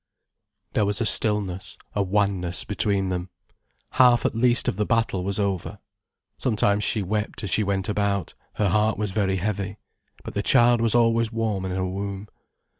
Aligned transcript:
There 0.73 0.83
was 0.87 0.99
a 0.99 1.05
stillness, 1.05 1.77
a 1.93 2.01
wanness 2.03 2.63
between 2.65 3.09
them. 3.09 3.29
Half 3.91 4.25
at 4.25 4.33
least 4.33 4.67
of 4.67 4.75
the 4.75 4.85
battle 4.87 5.23
was 5.23 5.39
over. 5.39 5.77
Sometimes 6.39 6.83
she 6.83 7.03
wept 7.03 7.43
as 7.43 7.51
she 7.51 7.63
went 7.63 7.87
about, 7.87 8.33
her 8.53 8.69
heart 8.69 8.97
was 8.97 9.11
very 9.11 9.35
heavy. 9.35 9.77
But 10.23 10.33
the 10.33 10.41
child 10.41 10.81
was 10.81 10.95
always 10.95 11.31
warm 11.31 11.65
in 11.65 11.71
her 11.73 11.85
womb. 11.85 12.29